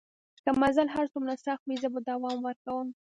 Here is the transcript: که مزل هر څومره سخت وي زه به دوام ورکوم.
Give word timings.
که 0.43 0.51
مزل 0.61 0.87
هر 0.95 1.05
څومره 1.13 1.33
سخت 1.45 1.63
وي 1.65 1.75
زه 1.83 1.87
به 1.93 1.99
دوام 2.09 2.37
ورکوم. 2.43 2.87